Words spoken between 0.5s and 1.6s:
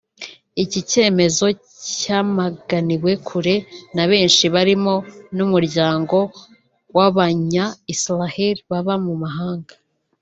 Iki cyemezo